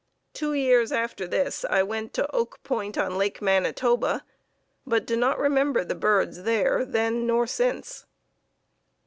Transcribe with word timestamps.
Two 0.33 0.55
years 0.55 0.91
after 0.91 1.27
this 1.27 1.63
I 1.63 1.83
went 1.83 2.11
to 2.15 2.27
Oak 2.35 2.63
Point 2.63 2.97
on 2.97 3.19
Lake 3.19 3.39
Manitoba, 3.39 4.25
but 4.83 5.05
do 5.05 5.15
not 5.15 5.37
remember 5.37 5.83
the 5.85 5.93
birds 5.93 6.41
there 6.41 6.83
then 6.83 7.27
nor 7.27 7.45
since." 7.45 8.07